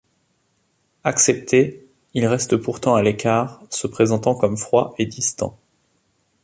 [1.03, 5.59] Accepté, il reste pourtant à l’écart, se présentant comme froid et distant.